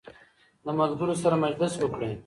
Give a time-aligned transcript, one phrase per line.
[0.65, 2.13] د ملګرو سره مجلس وکړئ.